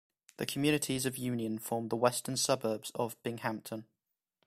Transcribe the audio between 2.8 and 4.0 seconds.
of Binghamton.